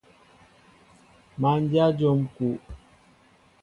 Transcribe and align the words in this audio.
Má 1.41 1.51
ndyă 1.61 1.85
njóm 1.93 2.19
kúw. 2.35 2.55